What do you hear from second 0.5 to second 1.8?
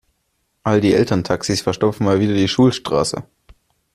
All die Elterntaxis